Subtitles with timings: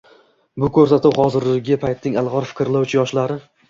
[0.63, 3.45] Bu ko‘rsatuv— hozirgi paytning ilg‘or fikrlovchi yoshlari